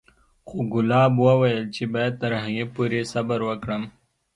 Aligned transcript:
خو 0.47 0.57
ګلاب 0.73 1.13
وويل 1.27 1.63
چې 1.75 1.83
بايد 1.93 2.13
تر 2.21 2.31
هغې 2.43 2.65
پورې 2.75 3.01
صبر 3.13 3.39
وکړم. 3.49 3.83